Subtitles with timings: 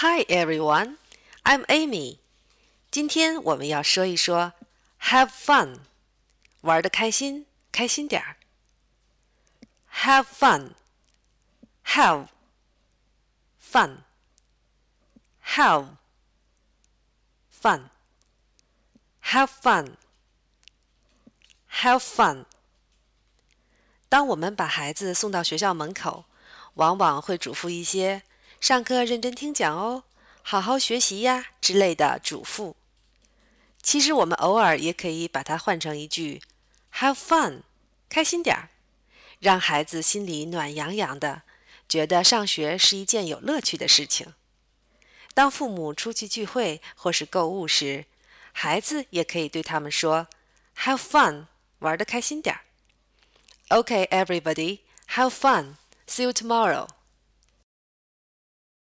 [0.00, 0.98] Hi everyone,
[1.44, 2.18] I'm Amy.
[2.90, 4.52] 今天我们要说一说
[5.00, 5.78] have fun，
[6.60, 8.36] 玩的开心，开心点儿。
[10.02, 10.72] Have fun,
[11.84, 12.28] have
[13.60, 13.98] fun,
[15.44, 15.96] have
[17.62, 17.88] fun,
[19.22, 19.94] have fun,
[21.70, 22.44] have fun.
[24.08, 26.26] 当我们把孩子送到学校门口，
[26.74, 28.22] 往往会嘱咐一些“
[28.61, 30.03] 上课认真听讲哦，
[30.43, 32.75] 好好学习呀”之类的嘱咐。
[33.81, 36.43] 其实我们偶尔也可以把它换成一句
[36.93, 37.63] “have fun”，
[38.07, 38.69] 开心点儿，
[39.39, 41.41] 让孩子心里暖洋洋的，
[41.89, 44.35] 觉得上学是一件有乐趣的事情。
[45.33, 48.05] 当父母出去聚会或是购物时，
[48.51, 50.27] 孩子也可以对他们说
[50.77, 51.47] “have fun”，
[51.79, 52.61] 玩的开心点儿。
[53.69, 55.77] OK，everybody，have fun.
[56.05, 56.87] See you tomorrow.